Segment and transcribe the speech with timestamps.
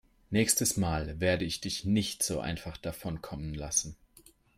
[0.31, 3.97] Nächstes Mal werde ich dich nicht so einfach davonkommen lassen.